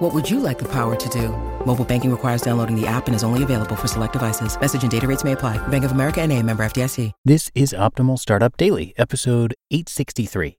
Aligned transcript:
What 0.00 0.14
would 0.14 0.30
you 0.30 0.40
like 0.40 0.58
the 0.58 0.72
power 0.72 0.96
to 0.96 1.08
do? 1.10 1.28
Mobile 1.66 1.84
banking 1.84 2.10
requires 2.10 2.40
downloading 2.40 2.74
the 2.74 2.86
app 2.86 3.06
and 3.06 3.14
is 3.14 3.22
only 3.22 3.42
available 3.42 3.76
for 3.76 3.86
select 3.86 4.14
devices. 4.14 4.58
Message 4.58 4.80
and 4.80 4.90
data 4.90 5.06
rates 5.06 5.24
may 5.24 5.32
apply. 5.32 5.58
Bank 5.68 5.84
of 5.84 5.92
America 5.92 6.22
and 6.22 6.32
a 6.32 6.42
member 6.42 6.64
FDIC. 6.64 7.12
This 7.22 7.50
is 7.54 7.74
Optimal 7.74 8.18
Startup 8.18 8.56
Daily, 8.56 8.94
episode 8.96 9.54
863 9.70 10.56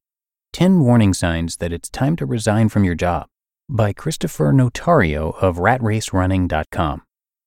10 0.53 0.79
Warning 0.81 1.15
Signs 1.15 1.57
That 1.57 1.73
It's 1.73 1.89
Time 1.89 2.15
to 2.17 2.25
Resign 2.27 2.69
from 2.69 2.83
Your 2.83 2.93
Job 2.93 3.25
by 3.67 3.93
Christopher 3.93 4.53
Notario 4.53 5.35
of 5.41 5.55
ratracerunning.com. 5.55 7.01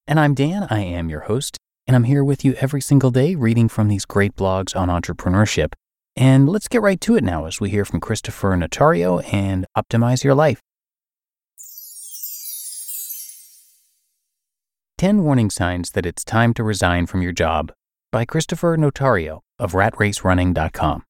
And 0.08 0.18
I'm 0.18 0.34
Dan, 0.34 0.66
I 0.70 0.80
am 0.80 1.08
your 1.08 1.20
host, 1.20 1.58
and 1.86 1.94
I'm 1.94 2.04
here 2.04 2.24
with 2.24 2.44
you 2.44 2.54
every 2.54 2.80
single 2.80 3.12
day 3.12 3.36
reading 3.36 3.68
from 3.68 3.86
these 3.86 4.04
great 4.04 4.34
blogs 4.34 4.74
on 4.74 4.88
entrepreneurship. 4.88 5.74
And 6.16 6.48
let's 6.48 6.66
get 6.66 6.82
right 6.82 7.00
to 7.02 7.14
it 7.14 7.22
now 7.22 7.44
as 7.44 7.60
we 7.60 7.70
hear 7.70 7.84
from 7.84 8.00
Christopher 8.00 8.56
Notario 8.56 9.22
and 9.32 9.64
optimize 9.78 10.24
your 10.24 10.34
life. 10.34 10.60
10 15.04 15.24
Warning 15.24 15.50
Signs 15.50 15.90
That 15.90 16.06
It's 16.06 16.24
Time 16.24 16.54
to 16.54 16.62
Resign 16.62 17.06
from 17.06 17.20
Your 17.20 17.32
Job 17.32 17.72
by 18.12 18.24
Christopher 18.24 18.76
Notario 18.76 19.40
of 19.58 19.72
ratracerunning.com. 19.72 21.02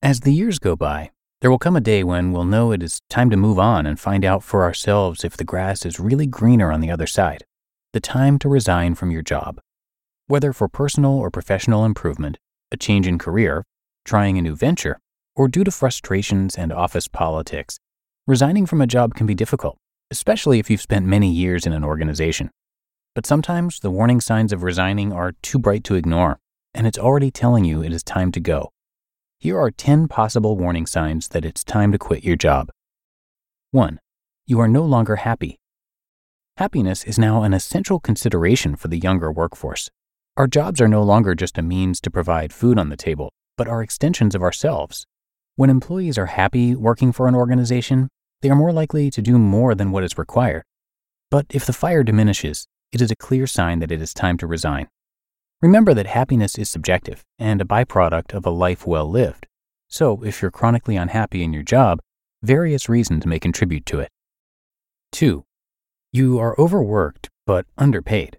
As 0.00 0.20
the 0.20 0.32
years 0.32 0.58
go 0.58 0.74
by, 0.74 1.10
there 1.42 1.50
will 1.50 1.58
come 1.58 1.76
a 1.76 1.82
day 1.82 2.02
when 2.02 2.32
we'll 2.32 2.46
know 2.46 2.72
it 2.72 2.82
is 2.82 3.02
time 3.10 3.28
to 3.28 3.36
move 3.36 3.58
on 3.58 3.84
and 3.84 4.00
find 4.00 4.24
out 4.24 4.42
for 4.42 4.64
ourselves 4.64 5.22
if 5.22 5.36
the 5.36 5.44
grass 5.44 5.84
is 5.84 6.00
really 6.00 6.26
greener 6.26 6.72
on 6.72 6.80
the 6.80 6.90
other 6.90 7.06
side. 7.06 7.44
The 7.92 8.00
time 8.00 8.38
to 8.38 8.48
resign 8.48 8.94
from 8.94 9.10
your 9.10 9.22
job. 9.22 9.60
Whether 10.26 10.54
for 10.54 10.66
personal 10.66 11.12
or 11.12 11.30
professional 11.30 11.84
improvement, 11.84 12.38
a 12.72 12.78
change 12.78 13.06
in 13.06 13.18
career, 13.18 13.64
trying 14.06 14.38
a 14.38 14.42
new 14.42 14.56
venture, 14.56 14.98
or 15.36 15.46
due 15.46 15.64
to 15.64 15.70
frustrations 15.70 16.56
and 16.56 16.72
office 16.72 17.06
politics, 17.06 17.78
resigning 18.26 18.64
from 18.64 18.80
a 18.80 18.86
job 18.86 19.14
can 19.14 19.26
be 19.26 19.34
difficult 19.34 19.76
especially 20.10 20.58
if 20.58 20.68
you've 20.68 20.80
spent 20.80 21.06
many 21.06 21.30
years 21.30 21.66
in 21.66 21.72
an 21.72 21.84
organization. 21.84 22.50
But 23.14 23.26
sometimes 23.26 23.80
the 23.80 23.90
warning 23.90 24.20
signs 24.20 24.52
of 24.52 24.62
resigning 24.62 25.12
are 25.12 25.32
too 25.42 25.58
bright 25.58 25.84
to 25.84 25.94
ignore, 25.94 26.38
and 26.74 26.86
it's 26.86 26.98
already 26.98 27.30
telling 27.30 27.64
you 27.64 27.82
it 27.82 27.92
is 27.92 28.02
time 28.02 28.32
to 28.32 28.40
go. 28.40 28.70
Here 29.38 29.58
are 29.58 29.70
10 29.70 30.08
possible 30.08 30.56
warning 30.56 30.86
signs 30.86 31.28
that 31.28 31.44
it's 31.44 31.64
time 31.64 31.92
to 31.92 31.98
quit 31.98 32.24
your 32.24 32.36
job. 32.36 32.70
1. 33.70 34.00
You 34.46 34.60
are 34.60 34.68
no 34.68 34.84
longer 34.84 35.16
happy. 35.16 35.58
Happiness 36.56 37.04
is 37.04 37.18
now 37.18 37.42
an 37.42 37.54
essential 37.54 38.00
consideration 38.00 38.76
for 38.76 38.88
the 38.88 38.98
younger 38.98 39.32
workforce. 39.32 39.90
Our 40.36 40.46
jobs 40.46 40.80
are 40.80 40.88
no 40.88 41.02
longer 41.02 41.34
just 41.34 41.56
a 41.56 41.62
means 41.62 42.00
to 42.02 42.10
provide 42.10 42.52
food 42.52 42.78
on 42.78 42.88
the 42.88 42.96
table, 42.96 43.32
but 43.56 43.68
are 43.68 43.82
extensions 43.82 44.34
of 44.34 44.42
ourselves. 44.42 45.06
When 45.56 45.70
employees 45.70 46.18
are 46.18 46.26
happy 46.26 46.74
working 46.74 47.12
for 47.12 47.28
an 47.28 47.34
organization, 47.34 48.08
they 48.42 48.50
are 48.50 48.56
more 48.56 48.72
likely 48.72 49.10
to 49.10 49.22
do 49.22 49.38
more 49.38 49.74
than 49.74 49.90
what 49.90 50.04
is 50.04 50.18
required. 50.18 50.64
But 51.30 51.46
if 51.50 51.66
the 51.66 51.72
fire 51.72 52.02
diminishes, 52.02 52.66
it 52.92 53.00
is 53.00 53.10
a 53.10 53.16
clear 53.16 53.46
sign 53.46 53.78
that 53.80 53.92
it 53.92 54.02
is 54.02 54.14
time 54.14 54.36
to 54.38 54.46
resign. 54.46 54.88
Remember 55.62 55.92
that 55.94 56.06
happiness 56.06 56.58
is 56.58 56.70
subjective 56.70 57.24
and 57.38 57.60
a 57.60 57.66
byproduct 57.66 58.32
of 58.34 58.46
a 58.46 58.50
life 58.50 58.86
well 58.86 59.08
lived. 59.08 59.46
So 59.88 60.24
if 60.24 60.40
you're 60.40 60.50
chronically 60.50 60.96
unhappy 60.96 61.42
in 61.42 61.52
your 61.52 61.62
job, 61.62 62.00
various 62.42 62.88
reasons 62.88 63.26
may 63.26 63.38
contribute 63.38 63.84
to 63.86 64.00
it. 64.00 64.08
2. 65.12 65.44
You 66.12 66.38
are 66.38 66.58
overworked 66.58 67.28
but 67.46 67.66
underpaid. 67.76 68.38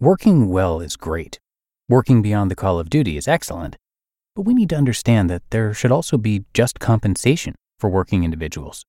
Working 0.00 0.48
well 0.48 0.80
is 0.80 0.96
great. 0.96 1.40
Working 1.88 2.20
beyond 2.20 2.50
the 2.50 2.56
call 2.56 2.78
of 2.78 2.90
duty 2.90 3.16
is 3.16 3.26
excellent. 3.26 3.76
But 4.36 4.42
we 4.42 4.54
need 4.54 4.68
to 4.70 4.76
understand 4.76 5.30
that 5.30 5.42
there 5.50 5.72
should 5.72 5.90
also 5.90 6.18
be 6.18 6.44
just 6.52 6.78
compensation 6.78 7.54
for 7.78 7.88
working 7.88 8.22
individuals. 8.22 8.84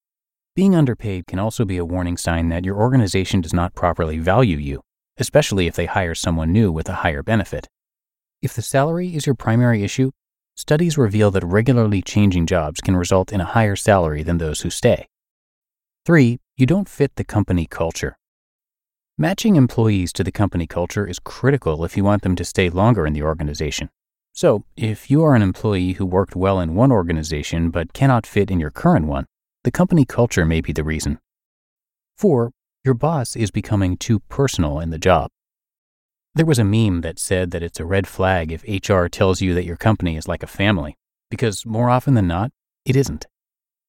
Being 0.55 0.75
underpaid 0.75 1.27
can 1.27 1.39
also 1.39 1.63
be 1.63 1.77
a 1.77 1.85
warning 1.85 2.17
sign 2.17 2.49
that 2.49 2.65
your 2.65 2.77
organization 2.77 3.41
does 3.41 3.53
not 3.53 3.75
properly 3.75 4.19
value 4.19 4.57
you, 4.57 4.81
especially 5.17 5.67
if 5.67 5.75
they 5.75 5.85
hire 5.85 6.15
someone 6.15 6.51
new 6.51 6.71
with 6.71 6.89
a 6.89 6.95
higher 6.95 7.23
benefit. 7.23 7.67
If 8.41 8.53
the 8.53 8.61
salary 8.61 9.15
is 9.15 9.25
your 9.25 9.35
primary 9.35 9.83
issue, 9.83 10.11
studies 10.55 10.97
reveal 10.97 11.31
that 11.31 11.45
regularly 11.45 12.01
changing 12.01 12.45
jobs 12.45 12.81
can 12.81 12.95
result 12.95 13.31
in 13.31 13.41
a 13.41 13.45
higher 13.45 13.75
salary 13.75 14.23
than 14.23 14.37
those 14.37 14.61
who 14.61 14.69
stay. 14.69 15.07
3. 16.05 16.39
You 16.57 16.65
don't 16.65 16.89
fit 16.89 17.15
the 17.15 17.23
company 17.23 17.65
culture. 17.65 18.17
Matching 19.17 19.55
employees 19.55 20.13
to 20.13 20.23
the 20.23 20.31
company 20.31 20.65
culture 20.65 21.05
is 21.05 21.19
critical 21.19 21.83
if 21.83 21.97
you 21.97 22.03
want 22.03 22.21
them 22.23 22.35
to 22.37 22.45
stay 22.45 22.69
longer 22.69 23.05
in 23.05 23.13
the 23.13 23.23
organization. 23.23 23.89
So, 24.31 24.63
if 24.77 25.11
you 25.11 25.23
are 25.23 25.35
an 25.35 25.41
employee 25.41 25.93
who 25.93 26.05
worked 26.05 26.35
well 26.35 26.59
in 26.61 26.75
one 26.75 26.91
organization 26.91 27.69
but 27.69 27.91
cannot 27.91 28.25
fit 28.25 28.49
in 28.49 28.59
your 28.59 28.71
current 28.71 29.05
one, 29.05 29.25
the 29.63 29.71
company 29.71 30.05
culture 30.05 30.45
may 30.45 30.61
be 30.61 30.71
the 30.71 30.83
reason. 30.83 31.19
4. 32.17 32.51
Your 32.85 32.93
boss 32.93 33.35
is 33.35 33.51
becoming 33.51 33.97
too 33.97 34.19
personal 34.21 34.79
in 34.79 34.89
the 34.89 34.97
job. 34.97 35.29
There 36.35 36.45
was 36.45 36.59
a 36.59 36.63
meme 36.63 37.01
that 37.01 37.19
said 37.19 37.51
that 37.51 37.63
it's 37.63 37.79
a 37.79 37.85
red 37.85 38.07
flag 38.07 38.51
if 38.51 38.63
HR 38.63 39.07
tells 39.07 39.41
you 39.41 39.53
that 39.53 39.65
your 39.65 39.75
company 39.75 40.15
is 40.15 40.27
like 40.27 40.43
a 40.43 40.47
family, 40.47 40.97
because 41.29 41.65
more 41.65 41.89
often 41.89 42.13
than 42.13 42.27
not, 42.27 42.51
it 42.85 42.95
isn't. 42.95 43.27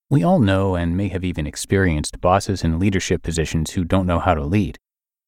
We 0.08 0.24
all 0.24 0.40
know 0.40 0.74
and 0.74 0.96
may 0.96 1.08
have 1.08 1.22
even 1.22 1.46
experienced 1.46 2.20
bosses 2.20 2.64
in 2.64 2.80
leadership 2.80 3.22
positions 3.22 3.72
who 3.72 3.84
don't 3.84 4.06
know 4.06 4.18
how 4.18 4.34
to 4.34 4.42
lead. 4.44 4.78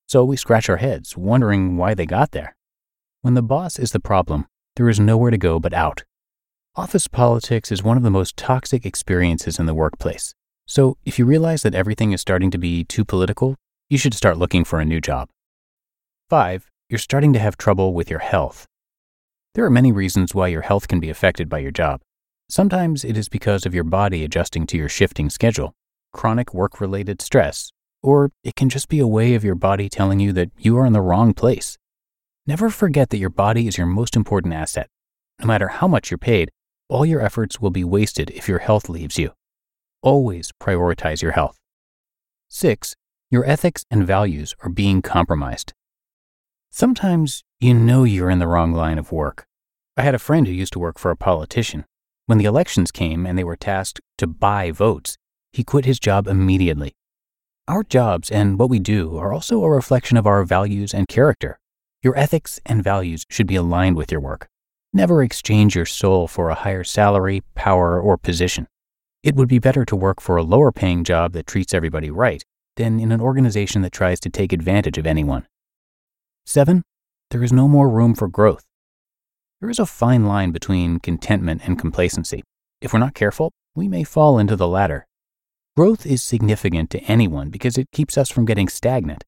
So 0.09 0.25
we 0.25 0.37
scratch 0.37 0.69
our 0.69 0.79
heads, 0.79 1.17
wondering 1.17 1.77
why 1.77 1.95
they 1.95 2.07
got 2.07 2.33
there. 2.33 2.57
When 3.21 3.35
the 3.35 3.43
boss 3.43 3.79
is 3.79 3.93
the 3.93 4.01
problem, 4.01 4.47
there 4.75 4.89
is 4.89 4.99
nowhere 4.99 5.31
to 5.31 5.39
go 5.39 5.61
but 5.61 5.73
out. 5.73 6.03
Office 6.75 7.06
politics 7.06 7.71
is 7.71 7.83
one 7.83 7.99
of 7.99 8.03
the 8.03 8.10
most 8.10 8.34
toxic 8.34 8.87
experiences 8.87 9.59
in 9.59 9.66
the 9.66 9.75
workplace. 9.75 10.34
So, 10.66 10.97
if 11.05 11.19
you 11.19 11.27
realize 11.27 11.65
that 11.65 11.75
everything 11.75 12.12
is 12.12 12.22
starting 12.22 12.50
to 12.50 12.56
be 12.56 12.83
too 12.83 13.05
political, 13.05 13.56
you 13.91 13.99
should 13.99 14.15
start 14.15 14.38
looking 14.38 14.65
for 14.65 14.81
a 14.81 14.84
new 14.87 14.99
job. 14.99 15.28
5. 16.31 16.71
You're 16.88 16.99
starting 16.99 17.34
to 17.34 17.38
have 17.38 17.59
trouble 17.59 17.93
with 17.93 18.09
your 18.09 18.21
health. 18.21 18.65
There 19.55 19.66
are 19.66 19.71
many 19.71 19.93
reasons 19.93 20.34
why 20.34 20.49
your 20.49 20.62
health 20.62 20.88
can 20.88 20.99
be 20.99 21.11
affected 21.11 21.50
by 21.50 21.59
your 21.59 21.72
job. 21.72 22.00
Sometimes 22.49 23.05
it 23.05 23.19
is 23.19 23.28
because 23.28 23.66
of 23.66 23.75
your 23.75 23.84
body 23.84 24.25
adjusting 24.25 24.66
to 24.69 24.78
your 24.78 24.88
shifting 24.88 25.28
schedule, 25.28 25.75
chronic 26.15 26.55
work 26.55 26.81
related 26.81 27.21
stress, 27.21 27.71
or 28.03 28.31
it 28.43 28.56
can 28.56 28.71
just 28.71 28.88
be 28.88 28.99
a 28.99 29.06
way 29.06 29.34
of 29.34 29.44
your 29.44 29.56
body 29.56 29.91
telling 29.91 30.21
you 30.21 30.32
that 30.32 30.50
you 30.56 30.78
are 30.78 30.87
in 30.87 30.94
the 30.94 31.03
wrong 31.03 31.34
place. 31.34 31.77
Never 32.47 32.71
forget 32.71 33.11
that 33.11 33.19
your 33.19 33.28
body 33.28 33.69
is 33.69 33.77
your 33.77 33.87
most 33.87 34.16
important 34.16 34.55
asset. 34.55 34.88
No 35.38 35.47
matter 35.47 35.69
how 35.69 35.87
much 35.87 36.11
you're 36.11 36.16
paid, 36.16 36.50
all 36.88 37.06
your 37.06 37.20
efforts 37.20 37.60
will 37.60 37.70
be 37.70 37.84
wasted 37.84 38.31
if 38.31 38.48
your 38.48 38.59
health 38.59 38.88
leaves 38.88 39.19
you. 39.19 39.32
Always 40.03 40.53
prioritize 40.60 41.22
your 41.22 41.32
health. 41.32 41.59
6. 42.48 42.94
Your 43.31 43.44
ethics 43.47 43.84
and 43.91 44.06
values 44.06 44.54
are 44.60 44.69
being 44.69 45.00
compromised. 45.00 45.72
Sometimes 46.70 47.44
you 47.60 47.75
know 47.75 48.04
you're 48.04 48.31
in 48.31 48.38
the 48.38 48.47
wrong 48.47 48.72
line 48.72 48.98
of 48.98 49.12
work. 49.12 49.47
I 49.97 50.03
had 50.03 50.15
a 50.15 50.19
friend 50.19 50.47
who 50.47 50.53
used 50.53 50.72
to 50.75 50.78
work 50.78 50.98
for 50.98 51.10
a 51.10 51.16
politician. 51.16 51.84
When 52.26 52.38
the 52.38 52.44
elections 52.44 52.91
came 52.91 53.26
and 53.26 53.38
they 53.38 53.44
were 53.44 53.56
tasked 53.56 54.00
to 54.19 54.26
buy 54.26 54.70
votes, 54.70 55.16
he 55.53 55.64
quit 55.64 55.84
his 55.84 55.99
job 55.99 56.26
immediately. 56.26 56.93
Our 57.69 57.82
jobs 57.82 58.31
and 58.31 58.59
what 58.59 58.70
we 58.70 58.78
do 58.78 59.16
are 59.19 59.32
also 59.32 59.62
a 59.62 59.70
reflection 59.70 60.16
of 60.16 60.26
our 60.26 60.44
values 60.44 60.93
and 60.93 61.06
character. 61.09 61.59
Your 62.03 62.16
ethics 62.19 62.60
and 62.66 62.82
values 62.82 63.25
should 63.28 63.47
be 63.47 63.56
aligned 63.56 63.97
with 63.97 64.10
your 64.10 64.20
work. 64.20 64.49
Never 64.95 65.23
exchange 65.23 65.75
your 65.75 65.87
soul 65.87 66.29
for 66.29 66.50
a 66.50 66.55
higher 66.55 66.85
salary, 66.85 67.43
power, 67.55 67.99
or 67.99 68.19
position. 68.19 68.67
It 69.23 69.35
would 69.35 69.49
be 69.49 69.59
better 69.59 69.87
to 69.87 69.97
work 69.97 70.21
for 70.21 70.37
a 70.37 70.43
lower 70.43 70.71
paying 70.71 71.03
job 71.03 71.33
that 71.33 71.47
treats 71.47 71.73
everybody 71.73 72.11
right 72.11 72.44
than 72.77 73.00
in 73.00 73.11
an 73.11 73.21
organization 73.21 73.81
that 73.83 73.93
tries 73.93 74.21
to 74.21 74.29
take 74.29 74.53
advantage 74.53 74.99
of 74.99 75.06
anyone. 75.06 75.47
7. 76.44 76.83
There 77.31 77.43
is 77.43 77.53
no 77.53 77.69
more 77.69 77.89
room 77.89 78.15
for 78.15 78.29
growth. 78.29 78.65
There 79.61 79.71
is 79.71 79.79
a 79.79 79.87
fine 79.87 80.27
line 80.27 80.50
between 80.50 80.99
contentment 80.99 81.62
and 81.65 81.79
complacency. 81.79 82.43
If 82.83 82.93
we're 82.93 82.99
not 82.99 83.15
careful, 83.15 83.53
we 83.75 83.88
may 83.88 84.05
fall 84.05 84.38
into 84.38 84.56
the 84.56 84.69
latter. 84.69 85.06
Growth 85.75 86.05
is 86.05 86.23
significant 86.23 86.91
to 86.91 87.00
anyone 87.05 87.49
because 87.49 87.79
it 87.79 87.93
keeps 87.93 88.19
us 88.19 88.29
from 88.29 88.45
getting 88.45 88.69
stagnant. 88.69 89.25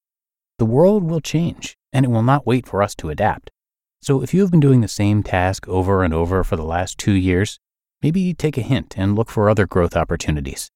The 0.59 0.67
world 0.67 1.05
will 1.05 1.21
change, 1.21 1.75
and 1.91 2.05
it 2.05 2.11
will 2.11 2.23
not 2.23 2.47
wait 2.47 2.67
for 2.67 2.83
us 2.83 2.95
to 2.97 3.09
adapt. 3.09 3.51
So 4.05 4.21
if 4.21 4.35
you 4.35 4.43
have 4.43 4.51
been 4.51 4.61
doing 4.61 4.83
the 4.83 4.87
same 4.87 5.23
task 5.23 5.67
over 5.67 6.05
and 6.05 6.13
over 6.13 6.45
for 6.45 6.57
the 6.57 6.63
last 6.63 6.99
two 6.99 7.15
years, 7.15 7.59
maybe 8.03 8.35
take 8.35 8.59
a 8.59 8.61
hint 8.61 8.99
and 8.99 9.17
look 9.17 9.31
for 9.31 9.49
other 9.49 9.67
growth 9.67 9.97
opportunities. 9.97 10.71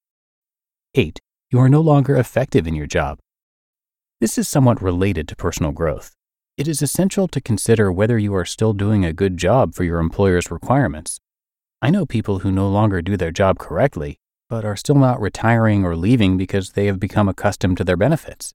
8. 0.94 1.20
You 1.50 1.58
are 1.58 1.68
no 1.68 1.82
longer 1.82 2.16
effective 2.16 2.66
in 2.66 2.74
your 2.74 2.86
job. 2.86 3.18
This 4.18 4.38
is 4.38 4.48
somewhat 4.48 4.80
related 4.80 5.28
to 5.28 5.36
personal 5.36 5.72
growth. 5.72 6.14
it 6.56 6.66
is 6.66 6.80
essential 6.80 7.28
to 7.28 7.40
consider 7.42 7.92
whether 7.92 8.16
you 8.16 8.34
are 8.34 8.46
still 8.46 8.72
doing 8.72 9.04
a 9.04 9.12
good 9.12 9.36
job 9.36 9.74
for 9.74 9.84
your 9.84 10.00
employer's 10.00 10.50
requirements. 10.50 11.20
I 11.82 11.90
know 11.90 12.06
people 12.06 12.38
who 12.38 12.50
no 12.50 12.70
longer 12.70 13.02
do 13.02 13.18
their 13.18 13.30
job 13.30 13.58
correctly, 13.58 14.16
but 14.48 14.64
are 14.64 14.74
still 14.74 14.96
not 14.96 15.20
retiring 15.20 15.84
or 15.84 15.96
leaving 15.96 16.38
because 16.38 16.70
they 16.70 16.86
have 16.86 16.98
become 16.98 17.28
accustomed 17.28 17.76
to 17.76 17.84
their 17.84 17.98
benefits. 17.98 18.54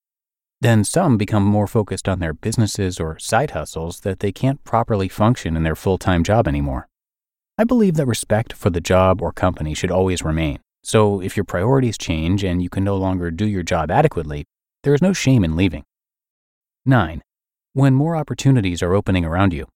Then 0.63 0.85
some 0.85 1.17
become 1.17 1.43
more 1.43 1.67
focused 1.67 2.07
on 2.07 2.19
their 2.19 2.33
businesses 2.33 2.97
or 2.97 3.19
side 3.19 3.51
hustles 3.51 3.99
that 3.99 4.21
they 4.21 4.31
can't 4.31 4.63
properly 4.63 5.09
function 5.09 5.57
in 5.57 5.63
their 5.63 5.75
full 5.75 5.97
time 5.97 6.23
job 6.23 6.47
anymore. 6.47 6.87
I 7.57 7.65
believe 7.65 7.95
that 7.95 8.05
respect 8.05 8.53
for 8.53 8.69
the 8.69 8.79
job 8.79 9.21
or 9.21 9.33
company 9.33 9.73
should 9.73 9.91
always 9.91 10.23
remain. 10.23 10.59
So 10.81 11.21
if 11.21 11.35
your 11.35 11.43
priorities 11.43 11.97
change 11.97 12.45
and 12.45 12.63
you 12.63 12.69
can 12.69 12.85
no 12.85 12.95
longer 12.95 13.29
do 13.29 13.45
your 13.45 13.63
job 13.63 13.91
adequately, 13.91 14.45
there 14.83 14.93
is 14.93 15.01
no 15.01 15.11
shame 15.11 15.43
in 15.43 15.57
leaving. 15.57 15.83
9 16.85 17.21
when 17.73 17.93
more 17.93 18.15
opportunities 18.15 18.81
are 18.81 18.93
opening 18.93 19.25
around 19.25 19.51
you. 19.51 19.67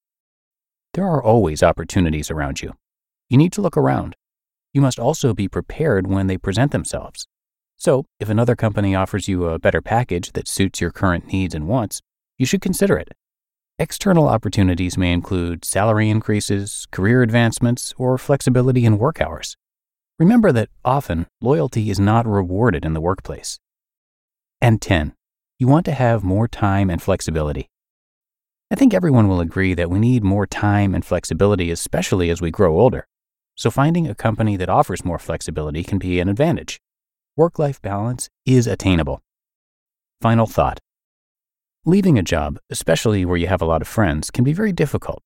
There 0.94 1.06
are 1.06 1.22
always 1.22 1.64
opportunities 1.64 2.32
around 2.32 2.62
you. 2.62 2.76
You 3.28 3.38
need 3.38 3.52
to 3.54 3.62
look 3.62 3.76
around. 3.76 4.16
You 4.72 4.82
must 4.82 5.00
also 5.00 5.34
be 5.34 5.50
prepared 5.50 6.08
when 6.08 6.28
they 6.28 6.38
present 6.38 6.72
themselves. 6.72 7.28
So, 7.78 8.06
if 8.20 8.28
another 8.28 8.56
company 8.56 8.96
offers 8.96 9.28
you 9.28 9.46
a 9.46 9.60
better 9.60 9.82
package 9.82 10.32
that 10.34 10.48
suits 10.48 10.82
your 10.82 10.92
current 10.92 11.28
needs 11.32 11.54
and 11.54 11.68
wants, 11.68 12.02
you 12.38 12.46
should 12.46 12.62
consider 12.62 12.98
it. 12.98 13.14
External 13.80 14.28
opportunities 14.28 14.98
may 14.98 15.14
include 15.14 15.64
salary 15.64 16.10
increases, 16.10 16.88
career 16.92 17.22
advancements, 17.22 17.94
or 17.98 18.18
flexibility 18.18 18.86
in 18.86 18.98
work 18.98 19.22
hours. 19.22 19.56
Remember 20.18 20.52
that 20.52 20.70
often 20.84 21.28
loyalty 21.40 21.92
is 21.92 22.00
not 22.00 22.26
rewarded 22.26 22.84
in 22.84 22.94
the 22.94 23.02
workplace. 23.02 23.60
And 24.60 24.82
10. 24.82 25.14
You 25.60 25.68
want 25.68 25.86
to 25.86 25.92
have 25.92 26.24
more 26.24 26.48
time 26.48 26.90
and 26.90 27.00
flexibility. 27.00 27.70
I 28.72 28.76
think 28.76 28.96
everyone 28.96 29.28
will 29.28 29.40
agree 29.40 29.76
that 29.76 29.92
we 29.92 30.00
need 30.00 30.24
more 30.24 30.48
time 30.48 30.96
and 30.96 31.06
flexibility, 31.06 31.70
especially 31.70 32.32
as 32.32 32.42
we 32.42 32.50
grow 32.50 32.80
older. 32.80 33.06
So 33.56 33.70
finding 33.70 34.08
a 34.08 34.16
company 34.16 34.58
that 34.58 34.70
offers 34.70 35.06
more 35.06 35.20
flexibility 35.20 35.84
can 35.84 36.00
be 36.00 36.20
an 36.20 36.30
advantage. 36.30 36.80
Work 37.38 37.60
life 37.60 37.80
balance 37.84 38.30
is 38.48 38.66
attainable. 38.66 39.22
Final 40.22 40.48
thought 40.48 40.80
Leaving 41.86 42.18
a 42.18 42.24
job, 42.24 42.58
especially 42.72 43.26
where 43.26 43.38
you 43.38 43.46
have 43.46 43.62
a 43.62 43.66
lot 43.66 43.84
of 43.84 43.88
friends, 43.88 44.32
can 44.32 44.44
be 44.44 44.54
very 44.54 44.72
difficult. 44.72 45.22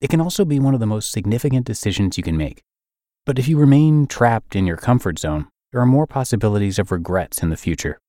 It 0.00 0.10
can 0.10 0.20
also 0.20 0.44
be 0.44 0.58
one 0.58 0.74
of 0.74 0.80
the 0.80 0.86
most 0.86 1.12
significant 1.12 1.64
decisions 1.64 2.16
you 2.18 2.24
can 2.24 2.36
make. 2.36 2.64
But 3.24 3.38
if 3.38 3.46
you 3.46 3.58
remain 3.58 4.08
trapped 4.08 4.56
in 4.56 4.66
your 4.66 4.76
comfort 4.76 5.20
zone, 5.20 5.46
there 5.70 5.80
are 5.80 5.86
more 5.86 6.08
possibilities 6.08 6.80
of 6.80 6.90
regrets 6.90 7.44
in 7.44 7.50
the 7.50 7.56
future. 7.56 8.00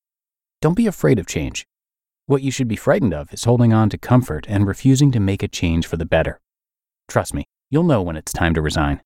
Don't 0.59 0.73
be 0.73 0.87
afraid 0.87 1.19
of 1.19 1.27
change. 1.27 1.63
What 2.25 2.41
you 2.41 2.49
should 2.49 2.67
be 2.67 2.75
frightened 2.75 3.13
of 3.13 3.31
is 3.31 3.43
holding 3.43 3.71
on 3.71 3.87
to 3.91 3.99
comfort 3.99 4.47
and 4.49 4.65
refusing 4.65 5.11
to 5.11 5.19
make 5.19 5.43
a 5.43 5.47
change 5.47 5.85
for 5.85 5.97
the 5.97 6.07
better. 6.07 6.39
Trust 7.07 7.35
me, 7.35 7.45
you'll 7.69 7.83
know 7.83 8.01
when 8.01 8.15
it's 8.15 8.33
time 8.33 8.55
to 8.55 8.63
resign. 8.63 9.01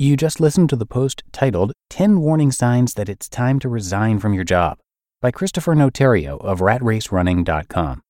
You 0.00 0.16
just 0.16 0.40
listened 0.40 0.70
to 0.70 0.76
the 0.76 0.86
post 0.86 1.24
titled 1.30 1.74
10 1.90 2.20
Warning 2.20 2.50
Signs 2.52 2.94
That 2.94 3.10
It's 3.10 3.28
Time 3.28 3.58
to 3.58 3.68
Resign 3.68 4.18
from 4.18 4.32
Your 4.32 4.44
Job 4.44 4.78
by 5.20 5.30
Christopher 5.30 5.74
Notario 5.74 6.42
of 6.42 6.60
ratracerunning.com. 6.60 8.00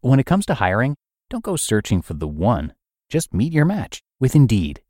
When 0.00 0.18
it 0.18 0.26
comes 0.26 0.46
to 0.46 0.54
hiring, 0.54 0.96
don't 1.30 1.44
go 1.44 1.54
searching 1.54 2.02
for 2.02 2.14
the 2.14 2.26
one, 2.26 2.74
just 3.08 3.32
meet 3.32 3.52
your 3.52 3.64
match 3.64 4.02
with 4.18 4.34
Indeed. 4.34 4.82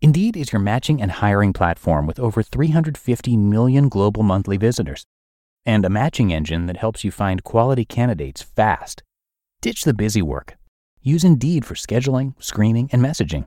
Indeed 0.00 0.36
is 0.36 0.52
your 0.52 0.58
matching 0.58 1.00
and 1.00 1.12
hiring 1.12 1.52
platform 1.52 2.04
with 2.04 2.18
over 2.18 2.42
350 2.42 3.36
million 3.36 3.88
global 3.88 4.24
monthly 4.24 4.56
visitors 4.56 5.06
and 5.64 5.84
a 5.84 5.88
matching 5.88 6.32
engine 6.32 6.66
that 6.66 6.78
helps 6.78 7.04
you 7.04 7.12
find 7.12 7.44
quality 7.44 7.84
candidates 7.84 8.42
fast. 8.42 9.04
Ditch 9.60 9.84
the 9.84 9.94
busy 9.94 10.20
work. 10.20 10.56
Use 11.00 11.22
Indeed 11.22 11.64
for 11.64 11.76
scheduling, 11.76 12.34
screening, 12.42 12.88
and 12.90 13.00
messaging. 13.00 13.46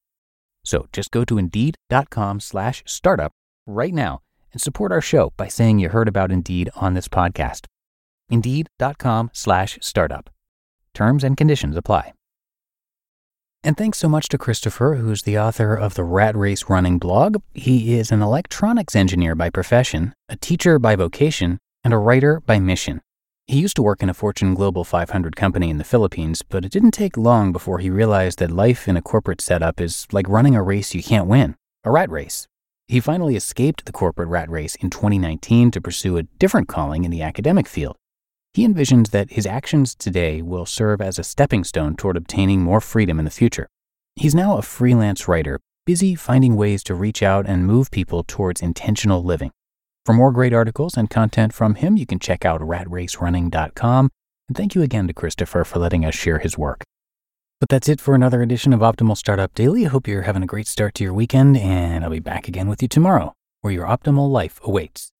So 0.63 0.87
just 0.93 1.11
go 1.11 1.25
to 1.25 1.37
indeed.com 1.37 2.39
slash 2.39 2.83
startup 2.85 3.33
right 3.65 3.93
now 3.93 4.21
and 4.51 4.61
support 4.61 4.91
our 4.91 5.01
show 5.01 5.33
by 5.37 5.47
saying 5.47 5.79
you 5.79 5.89
heard 5.89 6.07
about 6.07 6.31
Indeed 6.31 6.69
on 6.75 6.93
this 6.93 7.07
podcast. 7.07 7.65
Indeed.com 8.29 9.31
slash 9.33 9.77
startup. 9.81 10.29
Terms 10.93 11.23
and 11.23 11.37
conditions 11.37 11.75
apply. 11.75 12.13
And 13.63 13.77
thanks 13.77 13.99
so 13.99 14.09
much 14.09 14.27
to 14.29 14.39
Christopher, 14.39 14.95
who's 14.95 15.21
the 15.21 15.37
author 15.37 15.75
of 15.75 15.93
the 15.93 16.03
Rat 16.03 16.35
Race 16.35 16.67
Running 16.67 16.97
blog. 16.97 17.37
He 17.53 17.93
is 17.93 18.11
an 18.11 18.21
electronics 18.21 18.95
engineer 18.95 19.35
by 19.35 19.51
profession, 19.51 20.13
a 20.27 20.35
teacher 20.35 20.79
by 20.79 20.95
vocation, 20.95 21.59
and 21.83 21.93
a 21.93 21.97
writer 21.97 22.39
by 22.39 22.59
mission. 22.59 23.01
He 23.51 23.59
used 23.59 23.75
to 23.75 23.83
work 23.83 24.01
in 24.01 24.07
a 24.07 24.13
Fortune 24.13 24.53
Global 24.53 24.85
500 24.85 25.35
company 25.35 25.69
in 25.69 25.77
the 25.77 25.83
Philippines, 25.83 26.41
but 26.41 26.63
it 26.63 26.71
didn't 26.71 26.91
take 26.91 27.17
long 27.17 27.51
before 27.51 27.79
he 27.79 27.89
realized 27.89 28.39
that 28.39 28.49
life 28.49 28.87
in 28.87 28.95
a 28.95 29.01
corporate 29.01 29.41
setup 29.41 29.81
is 29.81 30.07
like 30.13 30.29
running 30.29 30.55
a 30.55 30.63
race 30.63 30.95
you 30.95 31.03
can't 31.03 31.27
win, 31.27 31.57
a 31.83 31.91
rat 31.91 32.09
race. 32.09 32.47
He 32.87 33.01
finally 33.01 33.35
escaped 33.35 33.83
the 33.83 33.91
corporate 33.91 34.29
rat 34.29 34.49
race 34.49 34.75
in 34.75 34.89
2019 34.89 35.69
to 35.71 35.81
pursue 35.81 36.15
a 36.15 36.23
different 36.23 36.69
calling 36.69 37.03
in 37.03 37.11
the 37.11 37.21
academic 37.21 37.67
field. 37.67 37.97
He 38.53 38.65
envisions 38.65 39.09
that 39.09 39.31
his 39.31 39.45
actions 39.45 39.95
today 39.95 40.41
will 40.41 40.65
serve 40.65 41.01
as 41.01 41.19
a 41.19 41.23
stepping 41.25 41.65
stone 41.65 41.97
toward 41.97 42.15
obtaining 42.15 42.61
more 42.61 42.79
freedom 42.79 43.19
in 43.19 43.25
the 43.25 43.31
future. 43.31 43.67
He's 44.15 44.33
now 44.33 44.55
a 44.59 44.61
freelance 44.61 45.27
writer, 45.27 45.59
busy 45.85 46.15
finding 46.15 46.55
ways 46.55 46.83
to 46.83 46.95
reach 46.95 47.21
out 47.21 47.47
and 47.47 47.67
move 47.67 47.91
people 47.91 48.23
towards 48.23 48.61
intentional 48.61 49.21
living. 49.21 49.51
For 50.05 50.13
more 50.13 50.31
great 50.31 50.53
articles 50.53 50.97
and 50.97 51.09
content 51.09 51.53
from 51.53 51.75
him, 51.75 51.95
you 51.95 52.07
can 52.07 52.17
check 52.17 52.43
out 52.43 52.61
ratracerunning.com. 52.61 54.09
And 54.47 54.57
thank 54.57 54.73
you 54.73 54.81
again 54.81 55.07
to 55.07 55.13
Christopher 55.13 55.63
for 55.63 55.77
letting 55.77 56.03
us 56.03 56.15
share 56.15 56.39
his 56.39 56.57
work. 56.57 56.83
But 57.59 57.69
that's 57.69 57.87
it 57.87 58.01
for 58.01 58.15
another 58.15 58.41
edition 58.41 58.73
of 58.73 58.79
Optimal 58.79 59.15
Startup 59.15 59.53
Daily. 59.53 59.85
I 59.85 59.89
hope 59.89 60.07
you're 60.07 60.23
having 60.23 60.41
a 60.41 60.47
great 60.47 60.67
start 60.67 60.95
to 60.95 61.03
your 61.03 61.13
weekend, 61.13 61.55
and 61.55 62.03
I'll 62.03 62.09
be 62.09 62.19
back 62.19 62.47
again 62.47 62.67
with 62.67 62.81
you 62.81 62.87
tomorrow, 62.87 63.33
where 63.61 63.71
your 63.71 63.85
optimal 63.85 64.31
life 64.31 64.59
awaits. 64.63 65.11